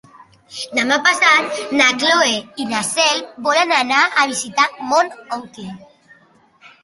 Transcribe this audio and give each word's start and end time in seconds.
Demà 0.77 0.95
passat 1.07 1.59
na 1.81 1.89
Cloè 2.03 2.31
i 2.63 2.65
na 2.71 2.79
Cel 2.87 3.21
volen 3.47 3.73
anar 3.81 3.99
a 4.21 4.25
visitar 4.31 4.65
mon 4.93 5.11
oncle. 5.37 5.69